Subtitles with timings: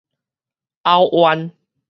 [0.81, 1.51] 拗彎